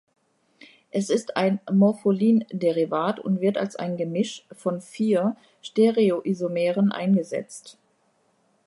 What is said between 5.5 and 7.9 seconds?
Stereoisomeren eingesetzt.